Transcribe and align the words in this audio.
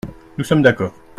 Nous 0.39 0.43
sommes 0.43 0.63
d’accord. 0.63 0.95